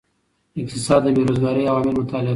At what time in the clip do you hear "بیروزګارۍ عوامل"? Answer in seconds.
1.17-1.93